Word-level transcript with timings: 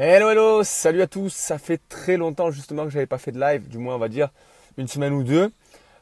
Hello 0.00 0.30
hello, 0.30 0.62
salut 0.62 1.02
à 1.02 1.08
tous. 1.08 1.34
Ça 1.34 1.58
fait 1.58 1.80
très 1.88 2.16
longtemps 2.16 2.52
justement 2.52 2.84
que 2.84 2.90
j'avais 2.90 3.08
pas 3.08 3.18
fait 3.18 3.32
de 3.32 3.40
live, 3.40 3.66
du 3.66 3.78
moins 3.78 3.96
on 3.96 3.98
va 3.98 4.08
dire 4.08 4.28
une 4.76 4.86
semaine 4.86 5.12
ou 5.12 5.24
deux. 5.24 5.50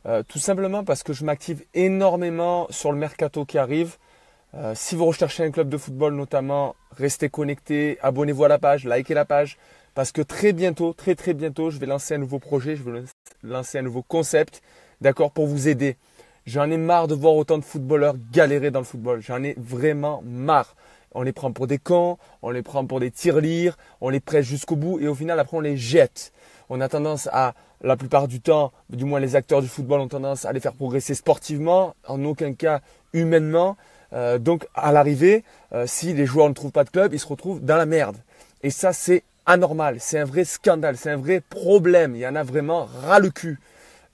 Euh, 0.05 0.23
tout 0.23 0.39
simplement 0.39 0.85
parce 0.85 1.03
que 1.03 1.15
je 1.15 1.25
m'active 1.25 1.65
énormément 1.73 2.67
sur 2.69 2.93
le 2.93 2.99
mercato 2.99 3.47
qui 3.47 3.57
arrive. 3.57 3.97
Euh, 4.55 4.75
si 4.75 4.97
vous 4.97 5.07
recherchez 5.07 5.45
un 5.45 5.51
club 5.51 5.71
de 5.71 5.79
football 5.79 6.15
notamment, 6.15 6.77
restez 6.91 7.31
connectés, 7.31 7.97
abonnez-vous 8.03 8.45
à 8.45 8.49
la 8.49 8.59
page, 8.59 8.85
likez 8.85 9.15
la 9.15 9.25
page, 9.25 9.57
parce 9.95 10.13
que 10.13 10.21
très 10.21 10.53
bientôt, 10.53 10.93
très 10.93 11.15
très 11.15 11.33
bientôt, 11.33 11.71
je 11.71 11.79
vais 11.79 11.87
lancer 11.87 12.17
un 12.17 12.19
nouveau 12.19 12.39
projet, 12.39 12.77
je 12.77 12.83
vais 12.83 13.03
lancer 13.45 13.79
un 13.79 13.83
nouveau 13.83 14.03
concept, 14.03 14.61
d'accord, 15.01 15.31
pour 15.31 15.47
vous 15.47 15.69
aider. 15.69 15.97
J'en 16.45 16.71
ai 16.71 16.77
marre 16.77 17.09
de 17.09 17.15
voir 17.15 17.35
autant 17.35 17.57
de 17.57 17.65
footballeurs 17.65 18.17
galérer 18.31 18.71
dans 18.71 18.81
le 18.81 18.85
football. 18.85 19.23
J'en 19.23 19.43
ai 19.43 19.55
vraiment 19.57 20.23
marre 20.23 20.77
on 21.17 21.23
les 21.23 21.33
prend 21.33 21.51
pour 21.51 21.67
des 21.67 21.79
cons, 21.79 22.19
on 22.43 22.51
les 22.51 22.63
prend 22.63 22.85
pour 22.87 23.01
des 23.01 23.11
tirelires, 23.11 23.79
on 24.03 24.11
les 24.11 24.21
presse 24.21 24.45
jusqu'au 24.45 24.77
bout 24.77 25.01
et 25.01 25.09
au 25.09 25.15
final 25.15 25.41
après 25.41 25.57
on 25.57 25.61
les 25.61 25.77
jette. 25.77 26.33
On 26.69 26.81
a 26.83 26.89
tendance 26.89 27.27
à, 27.33 27.55
la 27.81 27.97
plupart 27.97 28.29
du 28.29 28.41
temps, 28.41 28.71
du 28.91 29.05
moins 29.07 29.19
les 29.19 29.35
acteurs 29.35 29.63
du 29.63 29.69
football 29.69 30.01
ont 30.01 30.09
tendance 30.09 30.45
à 30.45 30.53
les 30.53 30.61
faire 30.61 30.75
progresser 30.75 31.15
sportivement, 31.15 31.95
en 32.07 32.23
aucun 32.25 32.53
cas 32.53 32.81
humainement. 33.15 33.79
Euh, 34.13 34.39
donc 34.39 34.67
à 34.75 34.93
l'arrivée, 34.93 35.43
euh, 35.73 35.87
si 35.87 36.13
les 36.13 36.27
joueurs 36.27 36.51
ne 36.51 36.55
trouvent 36.55 36.71
pas 36.71 36.85
de 36.85 36.91
club, 36.91 37.15
ils 37.15 37.19
se 37.19 37.27
retrouvent 37.27 37.65
dans 37.65 37.77
la 37.77 37.87
merde. 37.87 38.19
Et 38.63 38.71
ça 38.71 38.93
c'est 38.93 39.23
anormal, 39.47 39.97
c'est 40.01 40.19
un 40.19 40.27
vrai 40.27 40.45
scandale, 40.45 40.99
c'est 40.99 41.11
un 41.11 41.17
vrai 41.17 41.41
problème. 41.41 42.15
Il 42.15 42.21
y 42.21 42.27
en 42.27 42.37
a 42.37 42.43
vraiment 42.43 42.87
ras 43.07 43.21
le 43.21 43.31
cul. 43.31 43.59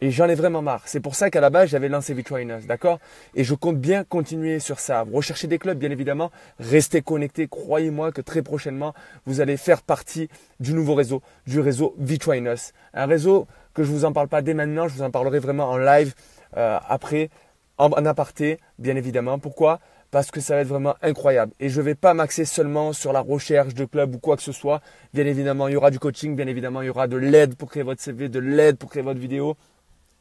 Et 0.04 0.10
j'en 0.10 0.28
ai 0.28 0.34
vraiment 0.34 0.62
marre. 0.62 0.82
C'est 0.86 0.98
pour 0.98 1.14
ça 1.14 1.30
qu'à 1.30 1.40
la 1.40 1.48
base, 1.48 1.68
j'avais 1.70 1.88
lancé 1.88 2.12
Vitriners, 2.12 2.66
d'accord? 2.66 2.98
Et 3.36 3.44
je 3.44 3.54
compte 3.54 3.78
bien 3.78 4.02
continuer 4.02 4.58
sur 4.58 4.80
ça. 4.80 5.02
Rechercher 5.02 5.46
des 5.46 5.60
clubs, 5.60 5.78
bien 5.78 5.92
évidemment. 5.92 6.32
Restez 6.58 7.02
connectés. 7.02 7.46
Croyez-moi 7.46 8.10
que 8.10 8.20
très 8.20 8.42
prochainement, 8.42 8.94
vous 9.26 9.40
allez 9.40 9.56
faire 9.56 9.80
partie 9.80 10.28
du 10.58 10.74
nouveau 10.74 10.96
réseau, 10.96 11.22
du 11.46 11.60
réseau 11.60 11.94
Vitriners. 11.98 12.72
Un 12.94 13.06
réseau 13.06 13.46
que 13.74 13.84
je 13.84 13.92
ne 13.92 13.94
vous 13.96 14.04
en 14.04 14.12
parle 14.12 14.26
pas 14.26 14.42
dès 14.42 14.54
maintenant. 14.54 14.88
Je 14.88 14.94
vous 14.94 15.02
en 15.02 15.12
parlerai 15.12 15.38
vraiment 15.38 15.70
en 15.70 15.76
live 15.76 16.14
euh, 16.56 16.80
après, 16.88 17.30
en, 17.78 17.90
en 17.90 18.04
aparté, 18.04 18.58
bien 18.80 18.96
évidemment. 18.96 19.38
Pourquoi? 19.38 19.78
Parce 20.10 20.32
que 20.32 20.40
ça 20.40 20.56
va 20.56 20.62
être 20.62 20.66
vraiment 20.66 20.96
incroyable. 21.02 21.52
Et 21.60 21.68
je 21.68 21.80
ne 21.80 21.84
vais 21.84 21.94
pas 21.94 22.12
m'axer 22.12 22.44
seulement 22.44 22.92
sur 22.92 23.12
la 23.12 23.20
recherche 23.20 23.74
de 23.74 23.84
clubs 23.84 24.16
ou 24.16 24.18
quoi 24.18 24.36
que 24.36 24.42
ce 24.42 24.50
soit. 24.50 24.80
Bien 25.14 25.26
évidemment, 25.26 25.68
il 25.68 25.74
y 25.74 25.76
aura 25.76 25.92
du 25.92 26.00
coaching, 26.00 26.34
bien 26.34 26.48
évidemment, 26.48 26.82
il 26.82 26.86
y 26.86 26.90
aura 26.90 27.06
de 27.06 27.16
l'aide 27.16 27.54
pour 27.54 27.70
créer 27.70 27.84
votre 27.84 28.00
CV, 28.02 28.28
de 28.28 28.40
l'aide 28.40 28.78
pour 28.78 28.90
créer 28.90 29.04
votre 29.04 29.20
vidéo, 29.20 29.56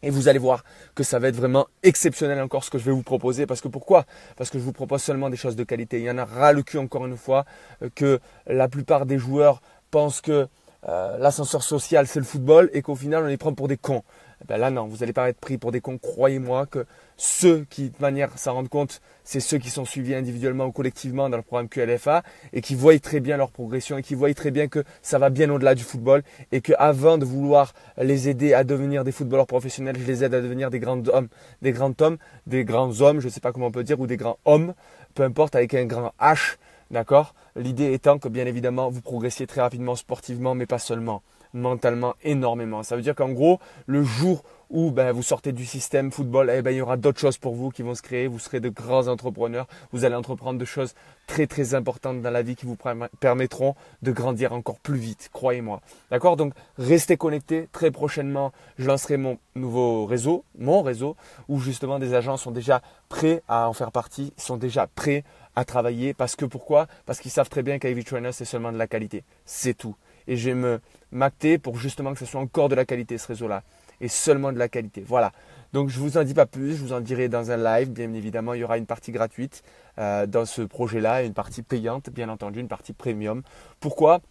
et 0.03 0.09
vous 0.09 0.27
allez 0.27 0.39
voir 0.39 0.63
que 0.95 1.03
ça 1.03 1.19
va 1.19 1.27
être 1.27 1.35
vraiment 1.35 1.67
exceptionnel 1.83 2.39
encore 2.41 2.63
ce 2.63 2.69
que 2.69 2.77
je 2.77 2.85
vais 2.85 2.91
vous 2.91 3.03
proposer. 3.03 3.45
Parce 3.45 3.61
que 3.61 3.67
pourquoi? 3.67 4.05
Parce 4.35 4.49
que 4.49 4.59
je 4.59 4.63
vous 4.63 4.73
propose 4.73 5.01
seulement 5.01 5.29
des 5.29 5.37
choses 5.37 5.55
de 5.55 5.63
qualité. 5.63 5.99
Il 5.99 6.05
y 6.05 6.11
en 6.11 6.17
a 6.17 6.25
ras 6.25 6.53
le 6.53 6.63
cul 6.63 6.77
encore 6.77 7.05
une 7.05 7.17
fois 7.17 7.45
euh, 7.81 7.89
que 7.93 8.19
la 8.47 8.67
plupart 8.67 9.05
des 9.05 9.17
joueurs 9.17 9.61
pensent 9.91 10.21
que 10.21 10.47
euh, 10.87 11.17
l'ascenseur 11.19 11.61
social 11.61 12.07
c'est 12.07 12.19
le 12.19 12.25
football 12.25 12.69
et 12.73 12.81
qu'au 12.81 12.95
final 12.95 13.23
on 13.23 13.27
les 13.27 13.37
prend 13.37 13.53
pour 13.53 13.67
des 13.67 13.77
cons. 13.77 14.03
Eh 14.41 14.47
ben 14.47 14.57
là 14.57 14.71
non, 14.71 14.87
vous 14.87 14.97
n'allez 14.97 15.13
pas 15.13 15.29
être 15.29 15.39
pris 15.39 15.57
pour 15.59 15.71
des 15.71 15.81
cons. 15.81 15.99
Croyez-moi 15.99 16.65
que 16.65 16.85
ceux 17.15 17.65
qui 17.69 17.89
de 17.89 17.95
manière 17.99 18.37
s'en 18.39 18.55
rendent 18.55 18.69
compte, 18.69 18.99
c'est 19.23 19.39
ceux 19.39 19.59
qui 19.59 19.69
sont 19.69 19.85
suivis 19.85 20.15
individuellement 20.15 20.65
ou 20.65 20.71
collectivement 20.71 21.29
dans 21.29 21.37
le 21.37 21.43
programme 21.43 21.69
QLFA 21.69 22.23
et 22.51 22.61
qui 22.61 22.73
voient 22.73 22.97
très 22.97 23.19
bien 23.19 23.37
leur 23.37 23.51
progression 23.51 23.99
et 23.99 24.01
qui 24.01 24.15
voient 24.15 24.33
très 24.33 24.49
bien 24.49 24.67
que 24.67 24.83
ça 25.03 25.19
va 25.19 25.29
bien 25.29 25.49
au-delà 25.51 25.75
du 25.75 25.83
football 25.83 26.23
et 26.51 26.61
qu'avant 26.61 27.19
de 27.19 27.25
vouloir 27.25 27.73
les 27.97 28.29
aider 28.29 28.55
à 28.55 28.63
devenir 28.63 29.03
des 29.03 29.11
footballeurs 29.11 29.45
professionnels, 29.45 29.97
je 29.99 30.05
les 30.05 30.23
aide 30.23 30.33
à 30.33 30.41
devenir 30.41 30.71
des 30.71 30.79
grands 30.79 31.07
hommes, 31.07 31.27
des 31.61 31.71
grands 31.71 31.93
hommes, 31.99 32.17
des 32.47 32.65
grands 32.65 32.99
hommes, 33.01 33.19
je 33.19 33.27
ne 33.27 33.31
sais 33.31 33.41
pas 33.41 33.51
comment 33.51 33.67
on 33.67 33.71
peut 33.71 33.83
dire, 33.83 33.99
ou 33.99 34.07
des 34.07 34.17
grands 34.17 34.39
hommes, 34.45 34.73
peu 35.13 35.21
importe, 35.21 35.55
avec 35.55 35.75
un 35.75 35.85
grand 35.85 36.13
H, 36.19 36.55
d'accord? 36.89 37.35
L'idée 37.55 37.93
étant 37.93 38.17
que 38.17 38.27
bien 38.27 38.47
évidemment 38.47 38.89
vous 38.89 39.01
progressiez 39.01 39.45
très 39.45 39.61
rapidement 39.61 39.95
sportivement, 39.95 40.55
mais 40.55 40.65
pas 40.65 40.79
seulement 40.79 41.21
mentalement 41.53 42.15
énormément. 42.23 42.83
Ça 42.83 42.95
veut 42.95 43.01
dire 43.01 43.15
qu'en 43.15 43.29
gros, 43.29 43.59
le 43.85 44.03
jour 44.03 44.43
où 44.71 44.89
ben, 44.89 45.11
vous 45.11 45.21
sortez 45.21 45.51
du 45.51 45.65
système 45.65 46.11
football, 46.11 46.49
eh 46.49 46.61
ben, 46.61 46.71
il 46.71 46.77
y 46.77 46.81
aura 46.81 46.95
d'autres 46.95 47.19
choses 47.19 47.37
pour 47.37 47.55
vous 47.55 47.69
qui 47.69 47.81
vont 47.81 47.93
se 47.93 48.01
créer. 48.01 48.27
Vous 48.27 48.39
serez 48.39 48.61
de 48.61 48.69
grands 48.69 49.07
entrepreneurs. 49.07 49.67
Vous 49.91 50.05
allez 50.05 50.15
entreprendre 50.15 50.57
de 50.57 50.65
choses 50.65 50.95
très 51.27 51.45
très 51.45 51.75
importantes 51.75 52.21
dans 52.21 52.29
la 52.29 52.41
vie 52.41 52.55
qui 52.55 52.65
vous 52.65 52.77
permettront 53.19 53.75
de 54.01 54.11
grandir 54.11 54.53
encore 54.53 54.79
plus 54.79 54.97
vite, 54.97 55.29
croyez-moi. 55.33 55.81
D'accord? 56.09 56.37
Donc 56.37 56.53
restez 56.77 57.17
connectés. 57.17 57.67
Très 57.71 57.91
prochainement, 57.91 58.53
je 58.77 58.87
lancerai 58.87 59.17
mon 59.17 59.37
nouveau 59.55 60.05
réseau, 60.05 60.45
mon 60.57 60.81
réseau, 60.81 61.15
où 61.49 61.59
justement 61.59 61.99
des 61.99 62.13
agents 62.13 62.37
sont 62.37 62.51
déjà 62.51 62.81
prêts 63.09 63.43
à 63.49 63.67
en 63.67 63.73
faire 63.73 63.91
partie, 63.91 64.33
sont 64.37 64.57
déjà 64.57 64.87
prêts 64.87 65.25
à 65.55 65.65
travailler. 65.65 66.13
Parce 66.13 66.37
que 66.37 66.45
pourquoi? 66.45 66.87
Parce 67.05 67.19
qu'ils 67.19 67.31
savent 67.31 67.49
très 67.49 67.63
bien 67.63 67.77
qu'Ivy 67.77 68.05
Trainer, 68.05 68.31
c'est 68.31 68.45
seulement 68.45 68.71
de 68.71 68.77
la 68.77 68.87
qualité. 68.87 69.23
C'est 69.45 69.73
tout 69.73 69.95
et 70.31 70.37
je 70.37 70.49
vais 70.49 70.55
me 70.55 70.79
m'acter 71.11 71.57
pour 71.57 71.77
justement 71.77 72.13
que 72.13 72.19
ce 72.19 72.25
soit 72.25 72.39
encore 72.39 72.69
de 72.69 72.75
la 72.75 72.85
qualité 72.85 73.17
ce 73.17 73.27
réseau-là 73.27 73.63
et 73.99 74.07
seulement 74.07 74.53
de 74.53 74.57
la 74.57 74.69
qualité. 74.69 75.03
Voilà. 75.05 75.33
Donc 75.73 75.89
je 75.89 75.99
ne 75.99 76.03
vous 76.03 76.17
en 76.17 76.23
dis 76.23 76.33
pas 76.33 76.45
plus, 76.45 76.77
je 76.77 76.81
vous 76.81 76.93
en 76.93 77.01
dirai 77.01 77.27
dans 77.27 77.51
un 77.51 77.57
live. 77.57 77.91
Bien 77.91 78.13
évidemment, 78.13 78.53
il 78.53 78.61
y 78.61 78.63
aura 78.63 78.77
une 78.77 78.85
partie 78.85 79.11
gratuite 79.11 79.61
euh, 79.99 80.25
dans 80.25 80.45
ce 80.45 80.61
projet-là 80.61 81.23
et 81.23 81.27
une 81.27 81.33
partie 81.33 81.63
payante, 81.63 82.09
bien 82.09 82.29
entendu, 82.29 82.61
une 82.61 82.69
partie 82.69 82.93
premium. 82.93 83.43
Pourquoi? 83.81 84.21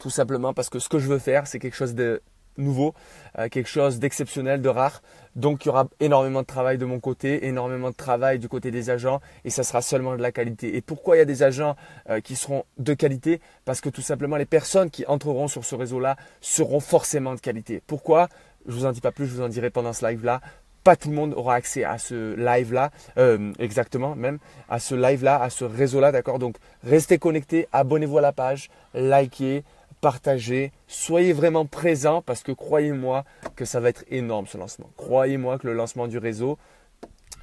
Tout 0.00 0.10
simplement 0.10 0.54
parce 0.54 0.70
que 0.70 0.78
ce 0.78 0.88
que 0.88 0.98
je 0.98 1.08
veux 1.08 1.18
faire, 1.18 1.46
c'est 1.46 1.58
quelque 1.58 1.76
chose 1.76 1.94
de 1.94 2.22
nouveau, 2.56 2.94
euh, 3.38 3.48
quelque 3.48 3.68
chose 3.68 3.98
d'exceptionnel, 3.98 4.60
de 4.62 4.68
rare. 4.68 5.02
Donc 5.36 5.64
il 5.64 5.68
y 5.68 5.70
aura 5.70 5.88
énormément 6.00 6.42
de 6.42 6.46
travail 6.46 6.78
de 6.78 6.84
mon 6.84 7.00
côté, 7.00 7.46
énormément 7.46 7.90
de 7.90 7.96
travail 7.96 8.38
du 8.38 8.48
côté 8.48 8.70
des 8.70 8.90
agents 8.90 9.20
et 9.44 9.50
ça 9.50 9.64
sera 9.64 9.82
seulement 9.82 10.16
de 10.16 10.22
la 10.22 10.30
qualité. 10.30 10.76
Et 10.76 10.80
pourquoi 10.80 11.16
il 11.16 11.18
y 11.18 11.22
a 11.22 11.26
des 11.26 11.42
agents 11.42 11.74
euh, 12.08 12.20
qui 12.20 12.36
seront 12.36 12.64
de 12.78 12.94
qualité? 12.94 13.40
Parce 13.64 13.80
que 13.80 13.88
tout 13.88 14.02
simplement 14.02 14.36
les 14.36 14.46
personnes 14.46 14.90
qui 14.90 15.04
entreront 15.06 15.48
sur 15.48 15.64
ce 15.64 15.74
réseau-là 15.74 16.16
seront 16.40 16.80
forcément 16.80 17.34
de 17.34 17.40
qualité. 17.40 17.82
Pourquoi? 17.86 18.28
Je 18.66 18.72
vous 18.72 18.86
en 18.86 18.92
dis 18.92 19.00
pas 19.00 19.12
plus, 19.12 19.26
je 19.26 19.34
vous 19.34 19.42
en 19.42 19.48
dirai 19.48 19.70
pendant 19.70 19.92
ce 19.92 20.06
live-là. 20.06 20.40
Pas 20.84 20.96
tout 20.96 21.08
le 21.08 21.14
monde 21.14 21.32
aura 21.34 21.54
accès 21.54 21.82
à 21.82 21.96
ce 21.96 22.34
live-là, 22.34 22.90
euh, 23.16 23.52
exactement 23.58 24.14
même, 24.14 24.38
à 24.68 24.78
ce 24.78 24.94
live-là, 24.94 25.40
à 25.40 25.48
ce 25.48 25.64
réseau-là, 25.64 26.12
d'accord? 26.12 26.38
Donc 26.38 26.56
restez 26.82 27.16
connectés, 27.16 27.68
abonnez-vous 27.72 28.18
à 28.18 28.20
la 28.20 28.32
page, 28.32 28.68
likez, 28.92 29.64
partagez, 30.04 30.70
soyez 30.86 31.32
vraiment 31.32 31.64
présents 31.64 32.20
parce 32.20 32.42
que 32.42 32.52
croyez-moi 32.52 33.24
que 33.56 33.64
ça 33.64 33.80
va 33.80 33.88
être 33.88 34.04
énorme 34.10 34.46
ce 34.46 34.58
lancement. 34.58 34.90
Croyez-moi 34.98 35.58
que 35.58 35.66
le 35.66 35.72
lancement 35.72 36.08
du 36.08 36.18
réseau, 36.18 36.58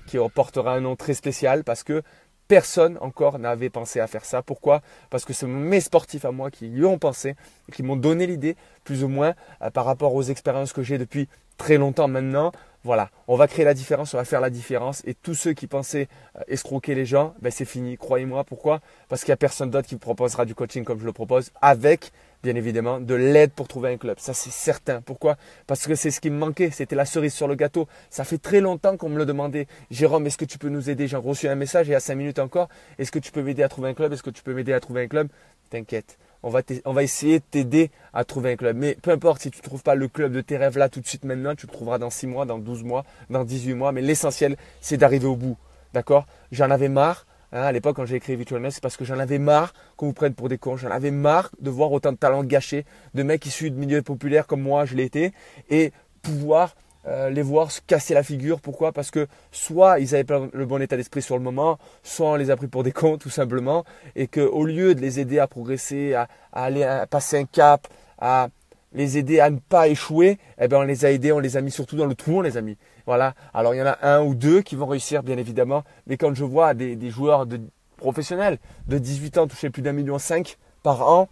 qui 0.05 0.19
portera 0.35 0.75
un 0.75 0.81
nom 0.81 0.95
très 0.95 1.15
spécial 1.15 1.63
parce 1.63 1.81
que 1.81 2.03
personne 2.47 2.99
encore 3.01 3.39
n'avait 3.39 3.71
pensé 3.71 3.99
à 3.99 4.05
faire 4.05 4.25
ça. 4.25 4.43
Pourquoi? 4.43 4.81
Parce 5.09 5.25
que 5.25 5.33
c'est 5.33 5.47
mes 5.47 5.81
sportifs 5.81 6.23
à 6.23 6.31
moi 6.31 6.51
qui 6.51 6.67
y 6.67 6.85
ont 6.85 6.99
pensé 6.99 7.35
qui 7.73 7.81
m'ont 7.81 7.95
donné 7.95 8.27
l'idée, 8.27 8.55
plus 8.83 9.03
ou 9.03 9.07
moins, 9.07 9.33
euh, 9.63 9.71
par 9.71 9.85
rapport 9.85 10.13
aux 10.13 10.21
expériences 10.21 10.71
que 10.71 10.83
j'ai 10.83 10.99
depuis 10.99 11.29
très 11.57 11.79
longtemps 11.79 12.07
maintenant. 12.07 12.51
Voilà, 12.83 13.11
on 13.27 13.35
va 13.35 13.47
créer 13.47 13.63
la 13.63 13.75
différence, 13.75 14.13
on 14.15 14.17
va 14.17 14.25
faire 14.25 14.41
la 14.41 14.49
différence. 14.49 15.03
Et 15.05 15.13
tous 15.13 15.35
ceux 15.35 15.53
qui 15.53 15.67
pensaient 15.67 16.07
euh, 16.35 16.41
escroquer 16.47 16.95
les 16.95 17.05
gens, 17.05 17.35
ben 17.39 17.51
c'est 17.51 17.65
fini, 17.65 17.95
croyez-moi. 17.95 18.43
Pourquoi? 18.43 18.81
Parce 19.07 19.21
qu'il 19.21 19.29
n'y 19.29 19.33
a 19.33 19.37
personne 19.37 19.69
d'autre 19.69 19.87
qui 19.87 19.95
vous 19.95 19.99
proposera 19.99 20.45
du 20.45 20.55
coaching 20.55 20.83
comme 20.83 20.99
je 20.99 21.05
le 21.05 21.13
propose, 21.13 21.51
avec 21.61 22.11
bien 22.41 22.55
évidemment, 22.55 22.99
de 22.99 23.13
l'aide 23.13 23.51
pour 23.51 23.67
trouver 23.67 23.93
un 23.93 23.97
club. 23.97 24.17
Ça, 24.19 24.33
c'est 24.33 24.49
certain. 24.49 25.01
Pourquoi? 25.01 25.37
Parce 25.67 25.85
que 25.85 25.93
c'est 25.93 26.11
ce 26.11 26.19
qui 26.19 26.29
me 26.29 26.37
manquait. 26.37 26.71
C'était 26.71 26.95
la 26.95 27.05
cerise 27.05 27.33
sur 27.33 27.47
le 27.47 27.55
gâteau. 27.55 27.87
Ça 28.09 28.23
fait 28.23 28.39
très 28.39 28.61
longtemps 28.61 28.97
qu'on 28.97 29.09
me 29.09 29.17
le 29.17 29.25
demandait. 29.25 29.67
Jérôme, 29.91 30.25
est-ce 30.25 30.37
que 30.37 30.45
tu 30.45 30.57
peux 30.57 30.69
nous 30.69 30.89
aider? 30.89 31.07
J'ai 31.07 31.17
reçu 31.17 31.47
un 31.47 31.55
message 31.55 31.87
il 31.87 31.91
y 31.91 31.95
a 31.95 31.99
cinq 31.99 32.15
minutes 32.15 32.39
encore. 32.39 32.67
Est-ce 32.97 33.11
que 33.11 33.19
tu 33.19 33.31
peux 33.31 33.43
m'aider 33.43 33.63
à 33.63 33.69
trouver 33.69 33.89
un 33.89 33.93
club? 33.93 34.11
Est-ce 34.11 34.23
que 34.23 34.31
tu 34.31 34.41
peux 34.43 34.53
m'aider 34.53 34.73
à 34.73 34.79
trouver 34.79 35.03
un 35.03 35.07
club? 35.07 35.27
T'inquiète. 35.69 36.17
On 36.43 36.49
va, 36.49 37.03
essayer 37.03 37.39
de 37.39 37.43
t'aider 37.49 37.91
à 38.13 38.23
trouver 38.23 38.53
un 38.53 38.55
club. 38.55 38.75
Mais 38.77 38.97
peu 39.01 39.11
importe 39.11 39.41
si 39.41 39.51
tu 39.51 39.59
ne 39.59 39.63
trouves 39.63 39.83
pas 39.83 39.95
le 39.95 40.07
club 40.07 40.33
de 40.33 40.41
tes 40.41 40.57
rêves 40.57 40.77
là 40.77 40.89
tout 40.89 40.99
de 40.99 41.07
suite 41.07 41.23
maintenant, 41.23 41.55
tu 41.55 41.67
le 41.67 41.71
trouveras 41.71 41.99
dans 41.99 42.09
6 42.09 42.27
mois, 42.27 42.45
dans 42.45 42.57
12 42.57 42.83
mois, 42.83 43.05
dans 43.29 43.43
18 43.43 43.75
mois. 43.75 43.91
Mais 43.91 44.01
l'essentiel, 44.01 44.57
c'est 44.81 44.97
d'arriver 44.97 45.27
au 45.27 45.35
bout. 45.35 45.57
D'accord? 45.93 46.25
J'en 46.51 46.71
avais 46.71 46.89
marre 46.89 47.25
Hein, 47.53 47.63
à 47.63 47.71
l'époque, 47.73 47.97
quand 47.97 48.05
j'ai 48.05 48.15
écrit 48.15 48.35
Virtualness, 48.37 48.75
c'est 48.75 48.83
parce 48.83 48.95
que 48.95 49.03
j'en 49.03 49.19
avais 49.19 49.37
marre 49.37 49.73
qu'on 49.97 50.07
vous 50.07 50.13
prenne 50.13 50.33
pour 50.33 50.47
des 50.47 50.57
cons. 50.57 50.77
J'en 50.77 50.89
avais 50.89 51.11
marre 51.11 51.51
de 51.59 51.69
voir 51.69 51.91
autant 51.91 52.13
de 52.13 52.17
talents 52.17 52.45
gâchés, 52.45 52.85
de 53.13 53.23
mecs 53.23 53.45
issus 53.45 53.71
de 53.71 53.75
milieux 53.77 54.01
populaires 54.01 54.47
comme 54.47 54.61
moi, 54.61 54.85
je 54.85 54.95
l'ai 54.95 55.03
été, 55.03 55.33
et 55.69 55.91
pouvoir 56.21 56.75
euh, 57.07 57.29
les 57.29 57.41
voir 57.41 57.71
se 57.71 57.81
casser 57.81 58.13
la 58.13 58.23
figure. 58.23 58.61
Pourquoi? 58.61 58.91
Parce 58.91 59.11
que 59.11 59.27
soit 59.51 59.99
ils 59.99 60.13
avaient 60.13 60.23
pas 60.23 60.41
le 60.51 60.65
bon 60.65 60.81
état 60.81 60.97
d'esprit 60.97 61.21
sur 61.21 61.37
le 61.37 61.43
moment, 61.43 61.77
soit 62.03 62.31
on 62.31 62.35
les 62.35 62.51
a 62.51 62.55
pris 62.55 62.67
pour 62.67 62.83
des 62.83 62.91
cons 62.91 63.17
tout 63.17 63.29
simplement, 63.29 63.83
et 64.15 64.27
qu'au 64.27 64.65
lieu 64.65 64.95
de 64.95 65.01
les 65.01 65.19
aider 65.19 65.39
à 65.39 65.47
progresser, 65.47 66.13
à, 66.13 66.27
aller 66.53 66.87
passer 67.09 67.39
un 67.39 67.45
cap, 67.45 67.87
à 68.19 68.49
les 68.93 69.17
aider 69.17 69.39
à 69.39 69.49
ne 69.49 69.57
pas 69.57 69.87
échouer, 69.87 70.37
eh 70.59 70.67
ben 70.67 70.77
on 70.77 70.83
les 70.83 71.05
a 71.05 71.11
aidés, 71.11 71.31
on 71.31 71.39
les 71.39 71.57
a 71.57 71.61
mis 71.61 71.71
surtout 71.71 71.95
dans 71.95 72.05
le 72.05 72.15
trou, 72.15 72.39
on 72.39 72.41
les 72.41 72.57
a 72.57 72.61
mis. 72.61 72.77
Voilà. 73.05 73.33
Alors 73.53 73.73
il 73.73 73.77
y 73.77 73.81
en 73.81 73.87
a 73.87 73.97
un 74.01 74.21
ou 74.21 74.35
deux 74.35 74.61
qui 74.61 74.75
vont 74.75 74.85
réussir, 74.85 75.23
bien 75.23 75.37
évidemment. 75.37 75.83
Mais 76.07 76.17
quand 76.17 76.33
je 76.33 76.43
vois 76.43 76.73
des, 76.73 77.09
joueurs 77.09 77.45
de, 77.45 77.59
professionnels 77.97 78.57
de 78.87 78.97
18 78.97 79.37
ans 79.37 79.47
toucher 79.47 79.69
plus 79.69 79.81
d'un 79.81 79.93
million 79.93 80.19
cinq 80.19 80.57
par 80.83 81.07
an, 81.07 81.29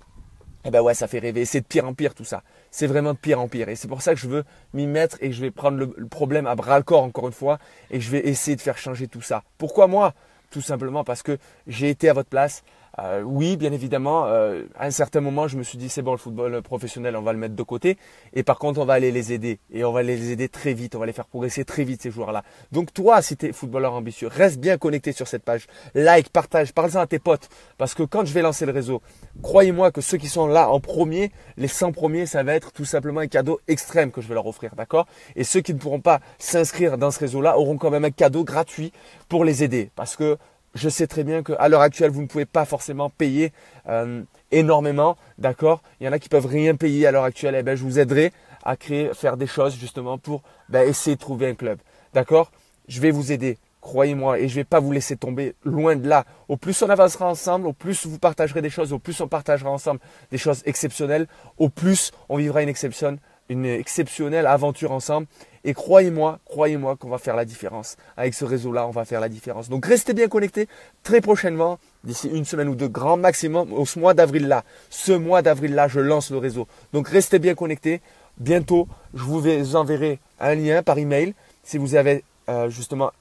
eh 0.65 0.71
ben 0.71 0.81
ouais, 0.81 0.93
ça 0.93 1.07
fait 1.07 1.19
rêver. 1.19 1.45
C'est 1.45 1.61
de 1.61 1.65
pire 1.65 1.87
en 1.87 1.93
pire 1.93 2.13
tout 2.13 2.25
ça. 2.25 2.43
C'est 2.71 2.87
vraiment 2.87 3.13
de 3.13 3.17
pire 3.17 3.39
en 3.39 3.47
pire. 3.47 3.69
Et 3.69 3.75
c'est 3.75 3.87
pour 3.87 4.01
ça 4.01 4.13
que 4.13 4.19
je 4.19 4.27
veux 4.27 4.43
m'y 4.73 4.87
mettre 4.87 5.17
et 5.21 5.31
je 5.31 5.41
vais 5.41 5.51
prendre 5.51 5.77
le, 5.77 5.93
le 5.95 6.07
problème 6.07 6.47
à 6.47 6.55
bras 6.55 6.77
le 6.77 6.83
corps 6.83 7.03
encore 7.03 7.27
une 7.27 7.33
fois 7.33 7.59
et 7.91 7.99
je 7.99 8.11
vais 8.11 8.27
essayer 8.27 8.55
de 8.55 8.61
faire 8.61 8.77
changer 8.77 9.07
tout 9.07 9.21
ça. 9.21 9.43
Pourquoi 9.57 9.87
moi? 9.87 10.13
Tout 10.49 10.61
simplement 10.61 11.03
parce 11.03 11.21
que 11.23 11.37
j'ai 11.67 11.89
été 11.89 12.09
à 12.09 12.13
votre 12.13 12.29
place. 12.29 12.63
euh, 12.97 13.21
oui, 13.21 13.55
bien 13.55 13.71
évidemment, 13.71 14.25
euh, 14.25 14.63
à 14.75 14.85
un 14.85 14.91
certain 14.91 15.21
moment, 15.21 15.47
je 15.47 15.57
me 15.57 15.63
suis 15.63 15.77
dit, 15.77 15.89
c'est 15.89 16.01
bon, 16.01 16.11
le 16.11 16.17
football 16.17 16.61
professionnel, 16.61 17.15
on 17.15 17.21
va 17.21 17.33
le 17.33 17.39
mettre 17.39 17.55
de 17.55 17.63
côté. 17.63 17.97
Et 18.33 18.43
par 18.43 18.57
contre, 18.57 18.79
on 18.79 18.85
va 18.85 18.93
aller 18.93 19.11
les 19.11 19.31
aider. 19.31 19.59
Et 19.71 19.83
on 19.83 19.91
va 19.91 20.03
les 20.03 20.31
aider 20.31 20.49
très 20.49 20.73
vite. 20.73 20.95
On 20.95 20.99
va 20.99 21.05
les 21.05 21.13
faire 21.13 21.27
progresser 21.27 21.63
très 21.65 21.83
vite, 21.83 22.01
ces 22.01 22.11
joueurs-là. 22.11 22.43
Donc 22.71 22.93
toi, 22.93 23.21
si 23.21 23.37
tu 23.37 23.47
es 23.47 23.53
footballeur 23.53 23.93
ambitieux, 23.93 24.27
reste 24.27 24.59
bien 24.59 24.77
connecté 24.77 25.11
sur 25.11 25.27
cette 25.27 25.43
page. 25.43 25.67
Like, 25.93 26.29
partage, 26.29 26.73
parle-en 26.73 26.99
à 26.99 27.07
tes 27.07 27.19
potes. 27.19 27.47
Parce 27.77 27.93
que 27.93 28.03
quand 28.03 28.25
je 28.25 28.33
vais 28.33 28.41
lancer 28.41 28.65
le 28.65 28.71
réseau, 28.71 29.01
croyez-moi 29.43 29.91
que 29.91 30.01
ceux 30.01 30.17
qui 30.17 30.27
sont 30.27 30.47
là 30.47 30.69
en 30.69 30.79
premier, 30.79 31.31
les 31.57 31.67
100 31.67 31.91
premiers, 31.91 32.25
ça 32.25 32.43
va 32.43 32.53
être 32.53 32.71
tout 32.71 32.85
simplement 32.85 33.21
un 33.21 33.27
cadeau 33.27 33.61
extrême 33.67 34.11
que 34.11 34.19
je 34.19 34.27
vais 34.27 34.33
leur 34.33 34.47
offrir. 34.47 34.75
D'accord? 34.75 35.05
Et 35.35 35.43
ceux 35.43 35.61
qui 35.61 35.73
ne 35.73 35.79
pourront 35.79 36.01
pas 36.01 36.19
s'inscrire 36.37 36.97
dans 36.97 37.11
ce 37.11 37.19
réseau-là 37.19 37.57
auront 37.57 37.77
quand 37.77 37.91
même 37.91 38.05
un 38.05 38.11
cadeau 38.11 38.43
gratuit 38.43 38.91
pour 39.29 39.45
les 39.45 39.63
aider. 39.63 39.91
Parce 39.95 40.15
que 40.15 40.37
je 40.75 40.89
sais 40.89 41.07
très 41.07 41.23
bien 41.23 41.43
qu'à 41.43 41.67
l'heure 41.67 41.81
actuelle, 41.81 42.11
vous 42.11 42.21
ne 42.21 42.27
pouvez 42.27 42.45
pas 42.45 42.65
forcément 42.65 43.09
payer 43.09 43.51
euh, 43.87 44.21
énormément, 44.51 45.17
d'accord? 45.37 45.81
Il 45.99 46.05
y 46.05 46.09
en 46.09 46.11
a 46.11 46.19
qui 46.19 46.29
peuvent 46.29 46.45
rien 46.45 46.75
payer 46.75 47.07
à 47.07 47.11
l'heure 47.11 47.23
actuelle. 47.23 47.55
Eh 47.57 47.63
ben, 47.63 47.75
je 47.75 47.83
vous 47.83 47.99
aiderai 47.99 48.31
à 48.63 48.75
créer, 48.75 49.11
faire 49.13 49.37
des 49.37 49.47
choses 49.47 49.75
justement 49.77 50.17
pour 50.17 50.41
ben, 50.69 50.87
essayer 50.87 51.15
de 51.15 51.21
trouver 51.21 51.47
un 51.47 51.55
club, 51.55 51.79
d'accord? 52.13 52.51
Je 52.87 53.01
vais 53.01 53.11
vous 53.11 53.31
aider, 53.31 53.57
croyez-moi, 53.81 54.39
et 54.39 54.47
je 54.47 54.53
ne 54.53 54.61
vais 54.61 54.63
pas 54.63 54.79
vous 54.79 54.91
laisser 54.91 55.15
tomber 55.15 55.55
loin 55.63 55.95
de 55.95 56.07
là. 56.07 56.25
Au 56.47 56.57
plus 56.57 56.81
on 56.81 56.89
avancera 56.89 57.27
ensemble, 57.27 57.67
au 57.67 57.73
plus 57.73 58.05
vous 58.05 58.19
partagerez 58.19 58.61
des 58.61 58.69
choses, 58.69 58.93
au 58.93 58.99
plus 58.99 59.19
on 59.21 59.27
partagera 59.27 59.69
ensemble 59.69 59.99
des 60.31 60.37
choses 60.37 60.61
exceptionnelles, 60.65 61.27
au 61.57 61.69
plus 61.69 62.11
on 62.29 62.37
vivra 62.37 62.61
une 62.61 62.69
exception, 62.69 63.17
une 63.49 63.65
exceptionnelle 63.65 64.47
aventure 64.47 64.91
ensemble. 64.91 65.27
Et 65.65 65.73
croyez-moi, 65.73 66.39
croyez-moi 66.45 66.95
qu'on 66.95 67.09
va 67.09 67.17
faire 67.17 67.35
la 67.35 67.43
différence. 67.43 67.97
Avec 68.15 68.33
ce 68.33 68.45
réseau-là, 68.45 68.87
on 68.87 68.91
va 68.91 69.03
faire 69.03 69.19
la 69.19 69.27
différence. 69.27 69.67
Donc 69.67 69.85
restez 69.85 70.13
bien 70.13 70.27
connectés 70.27 70.67
très 71.03 71.19
prochainement, 71.19 71.79
d'ici 72.03 72.29
une 72.29 72.45
semaine 72.45 72.69
ou 72.69 72.75
deux, 72.75 72.87
grand 72.87 73.17
maximum, 73.17 73.73
au 73.73 73.85
mois 73.97 74.13
d'avril-là. 74.13 74.63
Ce 74.89 75.11
mois 75.11 75.41
d'avril-là, 75.41 75.87
je 75.87 75.99
lance 75.99 76.31
le 76.31 76.37
réseau. 76.37 76.67
Donc 76.93 77.09
restez 77.09 77.39
bien 77.39 77.55
connectés. 77.55 78.01
Bientôt, 78.37 78.87
je 79.13 79.23
vous 79.23 79.75
enverrai 79.75 80.19
un 80.39 80.55
lien 80.55 80.81
par 80.81 80.97
email 80.97 81.33
si 81.63 81.77
vous 81.77 81.95
avez 81.95 82.23
euh, 82.47 82.69
justement 82.69 83.11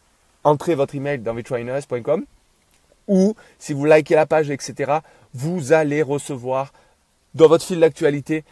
entré 0.45 0.77
votre 0.77 0.95
email 0.95 1.19
dans 1.19 1.35
vitrainers.com 1.35 2.25
ou 3.09 3.35
si 3.59 3.73
vous 3.73 3.85
likez 3.85 4.15
la 4.15 4.27
page, 4.27 4.51
etc., 4.51 4.99
vous 5.35 5.73
allez 5.73 6.03
recevoir 6.03 6.73
dans 7.35 7.49
votre 7.49 7.65
fil 7.65 7.81
d'actualité 7.81 8.45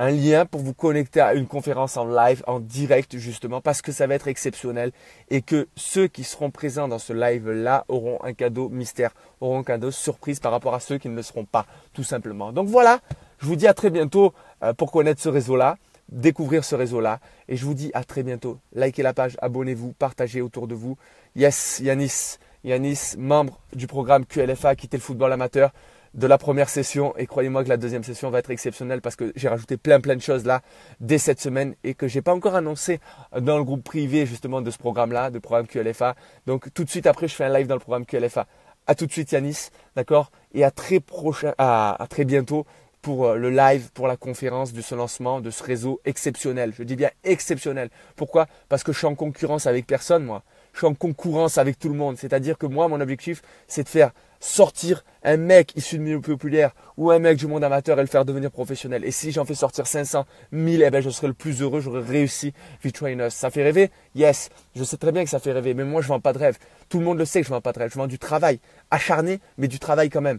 un 0.00 0.10
lien 0.10 0.46
pour 0.46 0.62
vous 0.62 0.72
connecter 0.72 1.20
à 1.20 1.34
une 1.34 1.46
conférence 1.46 1.98
en 1.98 2.06
live, 2.06 2.42
en 2.46 2.58
direct 2.58 3.18
justement, 3.18 3.60
parce 3.60 3.82
que 3.82 3.92
ça 3.92 4.06
va 4.06 4.14
être 4.14 4.28
exceptionnel 4.28 4.92
et 5.28 5.42
que 5.42 5.68
ceux 5.76 6.08
qui 6.08 6.24
seront 6.24 6.50
présents 6.50 6.88
dans 6.88 6.98
ce 6.98 7.12
live-là 7.12 7.84
auront 7.88 8.18
un 8.24 8.32
cadeau 8.32 8.70
mystère, 8.70 9.10
auront 9.42 9.58
un 9.58 9.62
cadeau 9.62 9.90
surprise 9.90 10.40
par 10.40 10.52
rapport 10.52 10.74
à 10.74 10.80
ceux 10.80 10.96
qui 10.96 11.10
ne 11.10 11.16
le 11.16 11.22
seront 11.22 11.44
pas, 11.44 11.66
tout 11.92 12.02
simplement. 12.02 12.50
Donc 12.50 12.66
voilà, 12.66 13.00
je 13.40 13.46
vous 13.46 13.56
dis 13.56 13.66
à 13.66 13.74
très 13.74 13.90
bientôt 13.90 14.32
euh, 14.62 14.72
pour 14.72 14.90
connaître 14.90 15.20
ce 15.20 15.28
réseau-là, 15.28 15.76
découvrir 16.08 16.64
ce 16.64 16.74
réseau-là, 16.76 17.20
et 17.46 17.58
je 17.58 17.66
vous 17.66 17.74
dis 17.74 17.90
à 17.92 18.02
très 18.02 18.22
bientôt. 18.22 18.58
Likez 18.72 19.02
la 19.02 19.12
page, 19.12 19.36
abonnez-vous, 19.42 19.92
partagez 19.98 20.40
autour 20.40 20.66
de 20.66 20.74
vous. 20.74 20.96
Yes, 21.36 21.78
Yanis, 21.80 22.38
Yanis, 22.64 23.16
membre 23.18 23.60
du 23.74 23.86
programme 23.86 24.24
QLFA, 24.24 24.76
quitter 24.76 24.96
le 24.96 25.02
football 25.02 25.30
amateur 25.34 25.72
de 26.14 26.26
la 26.26 26.38
première 26.38 26.68
session 26.68 27.16
et 27.16 27.26
croyez-moi 27.26 27.62
que 27.62 27.68
la 27.68 27.76
deuxième 27.76 28.02
session 28.02 28.30
va 28.30 28.40
être 28.40 28.50
exceptionnelle 28.50 29.00
parce 29.00 29.16
que 29.16 29.32
j'ai 29.36 29.48
rajouté 29.48 29.76
plein 29.76 30.00
plein 30.00 30.16
de 30.16 30.20
choses 30.20 30.44
là 30.44 30.60
dès 31.00 31.18
cette 31.18 31.40
semaine 31.40 31.74
et 31.84 31.94
que 31.94 32.08
j'ai 32.08 32.22
pas 32.22 32.34
encore 32.34 32.56
annoncé 32.56 33.00
dans 33.38 33.58
le 33.58 33.64
groupe 33.64 33.84
privé 33.84 34.26
justement 34.26 34.60
de 34.60 34.70
ce 34.70 34.78
programme 34.78 35.12
là, 35.12 35.30
de 35.30 35.38
programme 35.38 35.66
QLFA. 35.66 36.16
Donc 36.46 36.72
tout 36.74 36.84
de 36.84 36.90
suite 36.90 37.06
après 37.06 37.28
je 37.28 37.34
fais 37.34 37.44
un 37.44 37.52
live 37.52 37.66
dans 37.66 37.76
le 37.76 37.80
programme 37.80 38.06
QLFA. 38.06 38.46
À 38.86 38.94
tout 38.94 39.06
de 39.06 39.12
suite 39.12 39.30
Yanis, 39.30 39.68
d'accord? 39.94 40.32
Et 40.52 40.64
à 40.64 40.70
très 40.70 40.98
prochain 40.98 41.54
à, 41.58 42.04
très 42.08 42.24
bientôt 42.24 42.66
pour 43.02 43.26
euh, 43.26 43.36
le 43.36 43.50
live, 43.50 43.90
pour 43.92 44.06
la 44.06 44.16
conférence 44.16 44.72
de 44.72 44.80
ce 44.80 44.94
lancement, 44.94 45.40
de 45.40 45.50
ce 45.50 45.62
réseau 45.62 46.00
exceptionnel. 46.04 46.72
Je 46.76 46.82
dis 46.82 46.96
bien 46.96 47.10
exceptionnel. 47.24 47.90
Pourquoi? 48.16 48.46
Parce 48.68 48.82
que 48.82 48.92
je 48.92 48.98
suis 48.98 49.06
en 49.06 49.14
concurrence 49.14 49.66
avec 49.66 49.86
personne, 49.86 50.24
moi. 50.24 50.42
Je 50.72 50.78
suis 50.78 50.86
en 50.86 50.94
concurrence 50.94 51.58
avec 51.58 51.78
tout 51.78 51.88
le 51.88 51.94
monde. 51.94 52.16
C'est-à-dire 52.16 52.58
que 52.58 52.66
moi, 52.66 52.88
mon 52.88 53.00
objectif, 53.00 53.42
c'est 53.66 53.82
de 53.82 53.88
faire 53.88 54.12
sortir 54.40 55.04
un 55.22 55.36
mec 55.36 55.76
issu 55.76 55.98
de 55.98 56.02
milieu 56.02 56.20
populaire 56.20 56.74
ou 56.96 57.10
un 57.10 57.18
mec 57.18 57.36
du 57.36 57.46
monde 57.46 57.62
amateur 57.62 57.98
et 57.98 58.02
le 58.02 58.08
faire 58.08 58.24
devenir 58.24 58.50
professionnel. 58.50 59.04
Et 59.04 59.10
si 59.10 59.32
j'en 59.32 59.44
fais 59.44 59.54
sortir 59.54 59.86
500, 59.86 60.24
1000, 60.52 60.82
eh 60.82 60.90
ben, 60.90 61.02
je 61.02 61.10
serai 61.10 61.26
le 61.26 61.34
plus 61.34 61.60
heureux, 61.60 61.80
j'aurai 61.80 62.00
réussi 62.02 62.54
V-Trainers. 62.82 63.30
Ça 63.30 63.50
fait 63.50 63.62
rêver? 63.62 63.90
Yes, 64.14 64.48
je 64.74 64.82
sais 64.82 64.96
très 64.96 65.12
bien 65.12 65.24
que 65.24 65.30
ça 65.30 65.40
fait 65.40 65.52
rêver, 65.52 65.74
mais 65.74 65.84
moi 65.84 66.00
je 66.00 66.08
vends 66.08 66.20
pas 66.20 66.32
de 66.32 66.38
rêve. 66.38 66.58
Tout 66.88 66.98
le 66.98 67.04
monde 67.04 67.18
le 67.18 67.26
sait 67.26 67.40
que 67.40 67.46
je 67.46 67.52
vends 67.52 67.60
pas 67.60 67.72
de 67.72 67.78
rêve, 67.80 67.90
je 67.92 67.98
vends 67.98 68.06
du 68.06 68.18
travail, 68.18 68.60
acharné, 68.90 69.40
mais 69.58 69.68
du 69.68 69.78
travail 69.78 70.08
quand 70.08 70.22
même. 70.22 70.38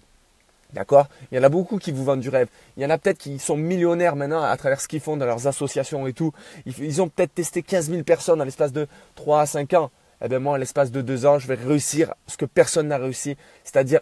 D'accord? 0.73 1.07
Il 1.31 1.37
y 1.37 1.39
en 1.39 1.43
a 1.43 1.49
beaucoup 1.49 1.77
qui 1.77 1.91
vous 1.91 2.03
vendent 2.03 2.21
du 2.21 2.29
rêve. 2.29 2.47
Il 2.77 2.83
y 2.83 2.85
en 2.85 2.89
a 2.89 2.97
peut-être 2.97 3.17
qui 3.17 3.39
sont 3.39 3.57
millionnaires 3.57 4.15
maintenant 4.15 4.41
à 4.41 4.55
travers 4.55 4.79
ce 4.79 4.87
qu'ils 4.87 5.01
font 5.01 5.17
dans 5.17 5.25
leurs 5.25 5.47
associations 5.47 6.07
et 6.07 6.13
tout. 6.13 6.33
Ils 6.65 7.01
ont 7.01 7.09
peut-être 7.09 7.33
testé 7.33 7.61
15 7.61 7.89
000 7.89 8.03
personnes 8.03 8.39
dans 8.39 8.45
l'espace 8.45 8.71
de 8.71 8.87
3 9.15 9.41
à 9.41 9.45
5 9.45 9.73
ans 9.73 9.91
eh 10.23 10.27
bien 10.27 10.39
moi, 10.39 10.53
en 10.53 10.57
l'espace 10.57 10.91
de 10.91 11.01
deux 11.01 11.25
ans, 11.25 11.39
je 11.39 11.47
vais 11.47 11.55
réussir 11.55 12.13
ce 12.27 12.37
que 12.37 12.45
personne 12.45 12.89
n'a 12.89 12.97
réussi, 12.97 13.37
c'est-à-dire 13.63 14.01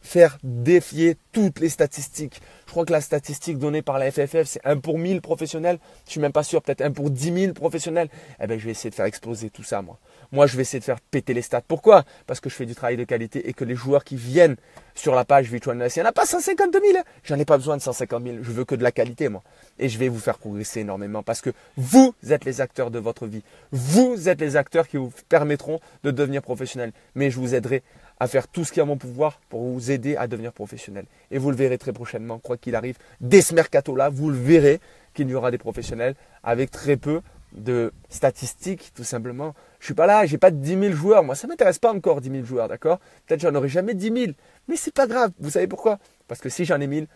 faire 0.00 0.38
défier 0.42 1.16
toutes 1.32 1.60
les 1.60 1.68
statistiques. 1.68 2.40
Je 2.66 2.72
crois 2.72 2.84
que 2.84 2.92
la 2.92 3.00
statistique 3.00 3.58
donnée 3.58 3.82
par 3.82 3.98
la 3.98 4.10
FFF, 4.10 4.44
c'est 4.44 4.60
1 4.64 4.78
pour 4.78 4.98
1000 4.98 5.20
professionnels. 5.20 5.78
Je 6.06 6.12
suis 6.12 6.20
même 6.20 6.32
pas 6.32 6.42
sûr, 6.42 6.62
peut-être 6.62 6.80
1 6.80 6.92
pour 6.92 7.10
10 7.10 7.40
000 7.40 7.52
professionnels. 7.52 8.08
Eh 8.40 8.46
bien, 8.46 8.58
je 8.58 8.64
vais 8.64 8.70
essayer 8.70 8.90
de 8.90 8.94
faire 8.94 9.06
exploser 9.06 9.50
tout 9.50 9.64
ça, 9.64 9.82
moi. 9.82 9.98
Moi, 10.32 10.46
je 10.46 10.56
vais 10.56 10.62
essayer 10.62 10.78
de 10.78 10.84
faire 10.84 11.00
péter 11.00 11.34
les 11.34 11.42
stats. 11.42 11.62
Pourquoi? 11.66 12.04
Parce 12.26 12.40
que 12.40 12.48
je 12.48 12.54
fais 12.54 12.66
du 12.66 12.74
travail 12.74 12.96
de 12.96 13.04
qualité 13.04 13.48
et 13.48 13.52
que 13.52 13.64
les 13.64 13.74
joueurs 13.74 14.04
qui 14.04 14.16
viennent 14.16 14.56
sur 14.94 15.14
la 15.14 15.24
page 15.24 15.50
Virtual 15.50 15.76
il 15.76 15.98
n'y 15.98 16.02
en 16.02 16.08
a 16.08 16.12
pas 16.12 16.26
150 16.26 16.72
000. 16.72 16.84
J'en 17.24 17.38
ai 17.38 17.44
pas 17.44 17.56
besoin 17.56 17.76
de 17.76 17.82
150 17.82 18.22
000. 18.22 18.36
Je 18.42 18.52
veux 18.52 18.64
que 18.64 18.74
de 18.74 18.82
la 18.82 18.92
qualité, 18.92 19.28
moi. 19.28 19.42
Et 19.78 19.88
je 19.88 19.98
vais 19.98 20.08
vous 20.08 20.18
faire 20.18 20.38
progresser 20.38 20.80
énormément 20.80 21.22
parce 21.22 21.40
que 21.40 21.50
vous 21.76 22.14
êtes 22.28 22.44
les 22.44 22.60
acteurs 22.60 22.90
de 22.90 22.98
votre 22.98 23.26
vie. 23.26 23.42
Vous 23.72 24.28
êtes 24.28 24.40
les 24.40 24.56
acteurs 24.56 24.86
qui 24.88 24.96
vous 24.96 25.12
permettront 25.28 25.80
de 26.04 26.10
devenir 26.10 26.42
professionnel. 26.42 26.92
Mais 27.14 27.30
je 27.30 27.38
vous 27.38 27.54
aiderai 27.54 27.82
à 28.20 28.28
faire 28.28 28.46
tout 28.46 28.64
ce 28.64 28.72
qui 28.72 28.78
est 28.78 28.82
à 28.82 28.86
mon 28.86 28.98
pouvoir 28.98 29.40
pour 29.48 29.62
vous 29.62 29.90
aider 29.90 30.14
à 30.14 30.26
devenir 30.26 30.52
professionnel. 30.52 31.06
Et 31.30 31.38
vous 31.38 31.50
le 31.50 31.56
verrez 31.56 31.78
très 31.78 31.92
prochainement, 31.92 32.38
quoi 32.38 32.58
qu'il 32.58 32.76
arrive. 32.76 32.96
Dès 33.20 33.40
ce 33.40 33.54
mercato-là, 33.54 34.10
vous 34.10 34.30
le 34.30 34.36
verrez 34.36 34.78
qu'il 35.14 35.28
y 35.28 35.34
aura 35.34 35.50
des 35.50 35.58
professionnels 35.58 36.14
avec 36.42 36.70
très 36.70 36.98
peu 36.98 37.22
de 37.52 37.92
statistiques, 38.10 38.92
tout 38.94 39.04
simplement. 39.04 39.54
Je 39.80 39.86
suis 39.86 39.94
pas 39.94 40.06
là, 40.06 40.26
j'ai 40.26 40.38
pas 40.38 40.50
10 40.50 40.78
000 40.78 40.92
joueurs. 40.92 41.24
Moi, 41.24 41.34
ça 41.34 41.48
m'intéresse 41.48 41.78
pas 41.78 41.92
encore 41.92 42.20
10 42.20 42.30
000 42.30 42.44
joueurs, 42.44 42.68
d'accord? 42.68 43.00
Peut-être 43.26 43.40
j'en 43.40 43.54
aurai 43.54 43.68
jamais 43.68 43.94
10 43.94 44.12
000. 44.12 44.32
Mais 44.68 44.76
c'est 44.76 44.94
pas 44.94 45.06
grave. 45.06 45.32
Vous 45.40 45.50
savez 45.50 45.66
pourquoi? 45.66 45.98
Parce 46.28 46.40
que 46.40 46.50
si 46.50 46.64
j'en 46.64 46.80
ai 46.80 46.86
1000, 46.86 47.08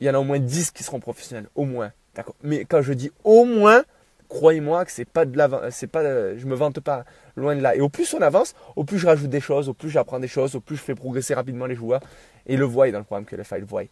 il 0.00 0.06
y 0.06 0.10
en 0.10 0.14
a 0.14 0.18
au 0.18 0.24
moins 0.24 0.38
10 0.38 0.70
qui 0.70 0.84
seront 0.84 1.00
professionnels. 1.00 1.48
Au 1.54 1.64
moins. 1.64 1.90
D'accord? 2.14 2.36
Mais 2.42 2.66
quand 2.66 2.82
je 2.82 2.92
dis 2.92 3.10
au 3.24 3.44
moins, 3.46 3.82
croyez-moi 4.28 4.84
que 4.84 4.90
c'est 4.92 5.04
pas 5.06 5.24
de 5.24 5.36
la, 5.36 5.70
c'est 5.70 5.86
pas, 5.86 6.36
je 6.36 6.46
me 6.46 6.54
vante 6.54 6.80
pas 6.80 7.04
loin 7.36 7.56
de 7.56 7.60
là. 7.60 7.74
Et 7.76 7.80
au 7.80 7.88
plus 7.88 8.12
on 8.14 8.20
avance, 8.22 8.54
au 8.76 8.84
plus 8.84 8.98
je 8.98 9.06
rajoute 9.06 9.30
des 9.30 9.40
choses, 9.40 9.68
au 9.68 9.74
plus 9.74 9.90
j'apprends 9.90 10.20
des 10.20 10.28
choses, 10.28 10.54
au 10.54 10.60
plus 10.60 10.76
je 10.76 10.82
fais 10.82 10.94
progresser 10.94 11.34
rapidement 11.34 11.66
les 11.66 11.74
joueurs. 11.74 12.00
Et 12.46 12.56
le 12.56 12.64
voient 12.64 12.90
dans 12.90 12.98
le 12.98 13.04
programme 13.04 13.24
que 13.24 13.36
le 13.36 13.44
file 13.44 13.64
voient. 13.64 13.84